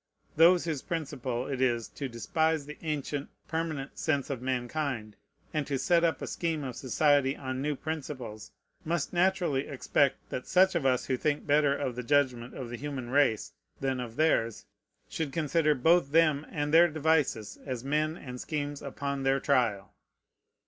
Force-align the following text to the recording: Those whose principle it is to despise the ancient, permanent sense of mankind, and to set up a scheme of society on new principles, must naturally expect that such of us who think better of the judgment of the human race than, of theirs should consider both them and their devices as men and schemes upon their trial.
Those 0.35 0.65
whose 0.65 0.81
principle 0.81 1.45
it 1.45 1.61
is 1.61 1.87
to 1.89 2.09
despise 2.09 2.65
the 2.65 2.79
ancient, 2.81 3.29
permanent 3.47 3.99
sense 3.99 4.31
of 4.31 4.41
mankind, 4.41 5.15
and 5.53 5.67
to 5.67 5.77
set 5.77 6.03
up 6.03 6.23
a 6.23 6.25
scheme 6.25 6.63
of 6.63 6.75
society 6.75 7.37
on 7.37 7.61
new 7.61 7.75
principles, 7.75 8.49
must 8.83 9.13
naturally 9.13 9.67
expect 9.67 10.27
that 10.31 10.47
such 10.47 10.73
of 10.73 10.87
us 10.87 11.05
who 11.05 11.17
think 11.17 11.45
better 11.45 11.75
of 11.77 11.93
the 11.95 12.01
judgment 12.01 12.55
of 12.55 12.71
the 12.71 12.77
human 12.77 13.11
race 13.11 13.53
than, 13.79 13.99
of 13.99 14.15
theirs 14.15 14.65
should 15.07 15.31
consider 15.31 15.75
both 15.75 16.11
them 16.11 16.47
and 16.49 16.73
their 16.73 16.87
devices 16.87 17.59
as 17.63 17.83
men 17.83 18.17
and 18.17 18.41
schemes 18.41 18.81
upon 18.81 19.21
their 19.21 19.39
trial. 19.39 19.93